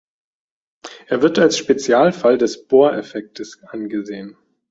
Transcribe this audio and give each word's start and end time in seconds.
Er 1.05 1.21
wird 1.21 1.37
als 1.37 1.59
Spezialfall 1.59 2.39
des 2.39 2.65
Bohr-Effektes 2.67 3.61
angesehen. 3.67 4.35